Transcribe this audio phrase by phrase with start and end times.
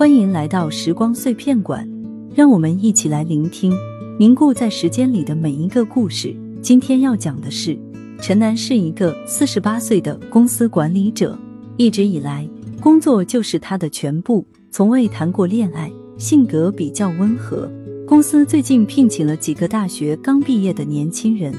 [0.00, 1.86] 欢迎来到时光碎片馆，
[2.34, 3.70] 让我们一起来聆听
[4.18, 6.34] 凝固在时间里的每一个故事。
[6.62, 7.78] 今天要讲的是，
[8.18, 11.38] 陈楠是一个四十八岁的公司管理者，
[11.76, 12.48] 一直以来
[12.80, 17.70] 工作就是他的全部，从未谈过恋爱，性格比较温和。
[18.06, 21.52] 公司最近聘请了几个大学刚毕业的年轻人，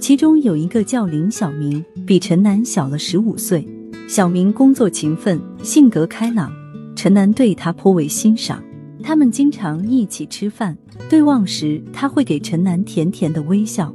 [0.00, 3.64] 其中有一个叫林小明，比陈楠小了十五岁。
[4.08, 6.50] 小明工作勤奋，性格开朗。
[6.96, 8.64] 陈楠对他颇为欣赏，
[9.02, 10.76] 他们经常一起吃饭，
[11.10, 13.94] 对望时他会给陈楠甜甜的微笑。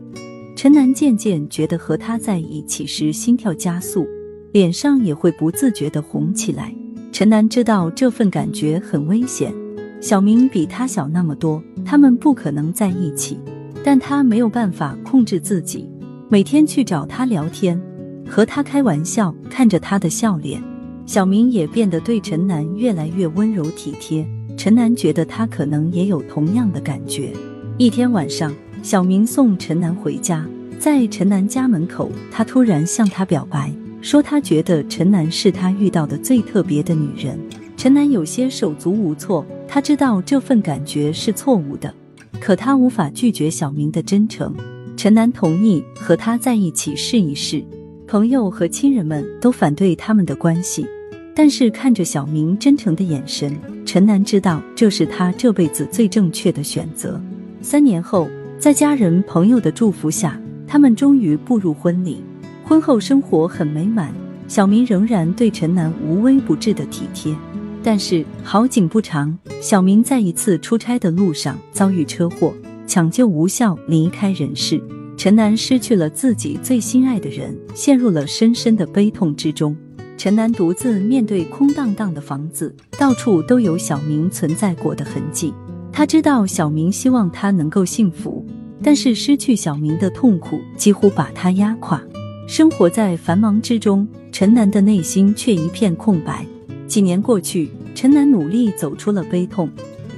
[0.55, 4.08] 陈楠渐渐觉得和他在一起时心跳加速，
[4.52, 6.74] 脸上也会不自觉的红起来。
[7.12, 9.52] 陈楠知道这份感觉很危险，
[9.99, 13.40] 小明比他小那么多，他们不可能在一起，
[13.84, 15.90] 但他没有办法控制自己，
[16.30, 17.82] 每天去找他聊天，
[18.30, 20.62] 和他开玩笑，看着他的笑脸。
[21.05, 27.34] 小明也变得对陈楠越来越温柔体贴，陈楠觉得他可能也有同样的感觉。
[27.77, 30.46] 一天晚上，小明送陈楠回家，
[30.79, 37.38] 在陈楠家门口，他突然向他表白，说他觉得陈楠是他遇到的最特别的女人。
[37.76, 41.94] 陈楠有些手足无措，他知道这份感觉是错误的，
[42.40, 44.55] 可他无法拒绝小明的真诚。
[44.96, 47.66] 陈楠同意和他在一起试一试，
[48.12, 50.85] 朋友和亲人们都反对他们的关系。
[51.34, 57.21] 但是看着小明真诚的眼神，陈楠知道这是他这辈子最正确的选择。
[57.62, 58.27] 三年后，
[58.59, 62.21] 在家人朋友的祝福下，他们终于步入婚礼。
[62.65, 64.13] 婚后生活很美满，
[64.45, 67.34] 小明仍然对陈楠无微不至的体贴。
[67.81, 72.53] 但是好景不长，小明在一次出差的路上遭遇车祸，
[72.85, 74.84] 抢救无效离开人世。
[75.24, 79.78] 陈楠失去了自己最心爱的人，陷入了深深的悲痛之中。
[80.18, 85.53] 陈楠独自面对空荡荡的房子，到处都有小明存在过的痕迹。
[85.94, 88.44] 他知道小明希望他能够幸福，
[88.81, 92.01] 但是失去小明的痛苦几乎把他压垮。
[92.47, 96.44] 生活在繁忙之中，陈楠的内心却一片空白。
[96.88, 99.69] 几年过去，陈楠努力走出了悲痛，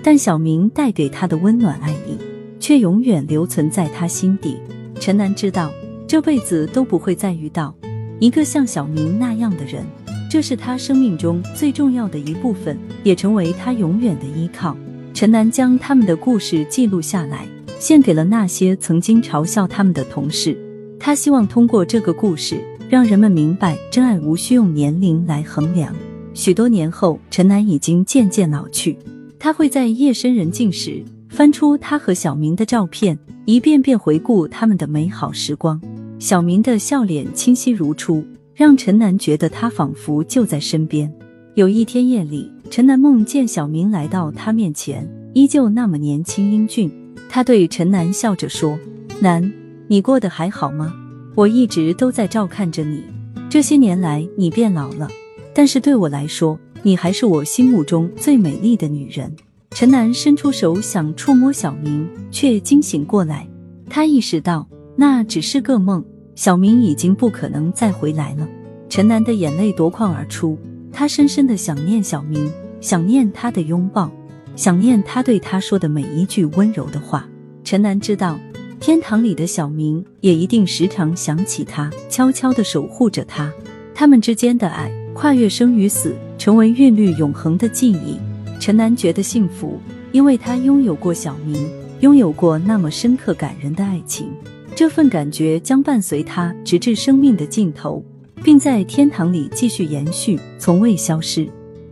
[0.02, 2.18] 但小明带给他的温暖爱意
[2.58, 4.56] 却永远留存在他心底。
[5.06, 5.70] 陈楠知道，
[6.08, 7.76] 这辈子都不会再遇到。
[8.22, 9.86] 一个像小明那样的人，
[10.32, 14.78] 这是他生命中最重要的一部分，也成为他永远的依靠。
[15.14, 17.46] 陈楠将他们的故事记录下来，
[17.78, 20.58] 献给了那些曾经嘲笑他们的同事。
[20.98, 25.94] 他希望通过这个故事，让人们明白真爱无需用年龄来衡量。
[26.34, 28.98] 许多年后，陈楠已经渐渐老去，
[29.38, 31.04] 他会在夜深人静时
[31.34, 35.82] 翻出他和小明的照片，一遍遍回顾他们的美好时光。
[36.20, 38.24] 小明的笑脸清晰如初，
[38.54, 41.12] 让陈楠觉得他仿佛就在身边。
[41.56, 46.92] 有一天夜里，陈楠梦见小明来到他面前，依旧那么年轻英俊。
[47.28, 48.78] 他对陈楠笑着说
[49.20, 49.52] ：“楠，
[49.88, 50.94] 你过得还好吗？
[51.34, 53.04] 我一直都在照看着你。
[53.50, 55.10] 这些年来，你变老了，
[55.52, 59.36] 但是对我来说，你还是我心目中最美丽的女人。”
[59.76, 63.48] 陈楠伸出手想触摸小明，却惊醒过来。
[63.90, 66.04] 他意识到那只是个梦。
[66.36, 68.48] 小明已经不可能再回来了，
[68.90, 70.58] 陈楠的眼泪夺眶而出。
[70.92, 72.52] 他深深的想念小明，
[72.82, 74.12] 想念他的拥抱，
[74.56, 77.28] 想念他对他说的每一句温柔的话。
[77.64, 78.40] 陈楠知道，
[78.80, 83.52] 天堂里的小明也一定时常想起他，悄悄的守护着他。
[83.94, 88.18] 他们之间的爱跨越生与死，成为韵律永恒的记忆。
[88.64, 89.78] 陈楠觉得幸福，
[90.14, 91.70] 因为他拥有过小明，
[92.00, 94.32] 拥有过那么深刻感人的爱情。
[94.74, 98.02] 这份感觉将伴随他直至生命的尽头，
[98.42, 101.46] 并在天堂里继续延续，从未消失。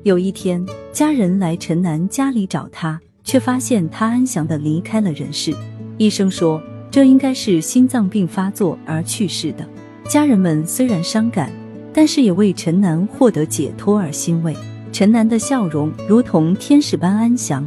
[0.04, 5.54] 有一天，家人来陈楠家里找他，却发现他安详的离开了人世。
[5.98, 9.68] 医生说，这应该是心脏病发作而去世的。
[10.08, 11.52] 家人们虽然伤感，
[11.92, 14.56] 但是也为陈楠获得解脱而欣慰。
[14.92, 17.66] 陈楠的笑容如同天使般安详，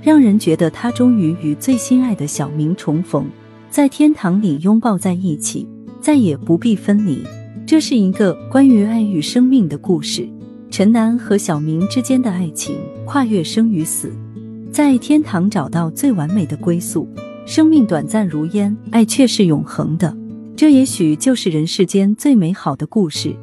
[0.00, 3.26] 让人觉得他终于与最心爱的小明重逢。
[3.70, 5.68] 在天堂里拥抱在一起，
[6.00, 7.22] 再也不必分离。
[7.66, 10.28] 这是一个关于爱与生命的故事。
[10.70, 14.12] 陈楠和小明之间的爱情跨越生与死，
[14.72, 17.08] 在天堂找到最完美的归宿。
[17.46, 20.16] 生命短暂如烟，爱却是永恒的。
[20.56, 23.34] 这也许就是人世间最美好的故事，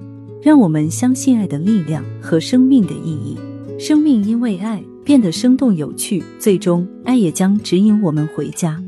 [0.42, 3.38] 让我们相信爱的力量和生命的意义。
[3.80, 8.82] 生命因为爱变得生动有趣，最终爱也将指引我们回家。